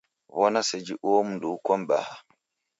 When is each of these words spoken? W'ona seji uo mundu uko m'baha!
W'ona 0.37 0.61
seji 0.69 0.93
uo 1.07 1.19
mundu 1.27 1.45
uko 1.55 1.71
m'baha! 1.81 2.15